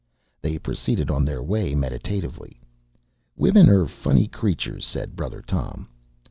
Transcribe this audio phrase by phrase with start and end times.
[0.41, 2.59] They proceeded on their way meditatively.
[3.35, 5.89] "Women are funny creatures," said Brother Tom.